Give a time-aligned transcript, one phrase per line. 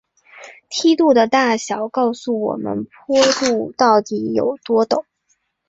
[0.67, 5.03] 梯度的大小告诉我们坡度到底有多陡。